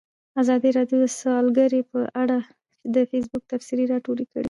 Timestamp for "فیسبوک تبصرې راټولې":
3.09-4.25